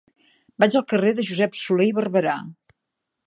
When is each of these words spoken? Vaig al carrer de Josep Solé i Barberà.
Vaig 0.63 0.77
al 0.79 0.85
carrer 0.93 1.11
de 1.19 1.25
Josep 1.27 1.59
Solé 1.63 1.87
i 1.91 1.93
Barberà. 1.99 2.39